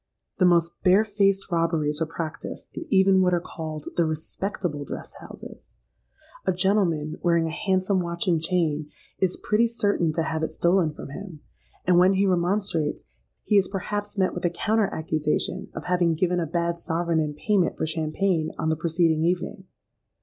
"The 0.39 0.45
most 0.45 0.81
bare 0.81 1.03
faced 1.05 1.51
robberies 1.51 2.01
are 2.01 2.07
practised 2.07 2.75
in 2.75 2.87
even 2.89 3.21
what 3.21 3.35
are 3.35 3.39
called 3.39 3.85
'the 3.95 4.03
respectable 4.07 4.83
dress 4.83 5.13
houses.' 5.19 5.75
A 6.47 6.51
gentleman, 6.51 7.19
wearing 7.21 7.45
a 7.45 7.51
handsome 7.51 7.99
watch 7.99 8.27
and 8.27 8.41
chain, 8.41 8.89
is 9.19 9.37
pretty 9.37 9.67
certain 9.67 10.11
to 10.13 10.23
have 10.23 10.41
it 10.41 10.51
stolen 10.53 10.91
from 10.91 11.09
him; 11.09 11.41
and 11.85 11.99
when 11.99 12.13
he 12.15 12.25
remonstrates, 12.25 13.03
he 13.43 13.59
is 13.59 13.67
perhaps 13.67 14.17
met 14.17 14.33
with 14.33 14.43
a 14.43 14.49
counter 14.49 14.87
accusation 14.91 15.67
of 15.75 15.85
having 15.85 16.15
given 16.15 16.39
a 16.39 16.47
bad 16.47 16.79
sovereign 16.79 17.19
in 17.19 17.35
payment 17.35 17.77
for 17.77 17.85
champagne, 17.85 18.49
on 18.57 18.69
the 18.69 18.75
preceding 18.75 19.21
evening. 19.21 19.65